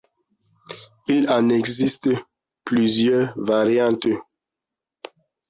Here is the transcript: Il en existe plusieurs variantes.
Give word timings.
Il 1.09 1.29
en 1.29 1.49
existe 1.49 2.09
plusieurs 2.65 3.33
variantes. 3.37 4.07